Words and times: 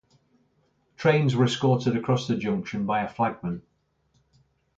Trains 0.97 1.35
were 1.35 1.45
escorted 1.45 1.95
across 1.95 2.27
the 2.27 2.35
junction 2.35 2.87
by 2.87 3.03
a 3.03 3.07
flagman. 3.07 3.61